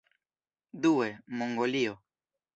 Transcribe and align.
Due, 0.85 1.21
Mongolio. 1.27 1.93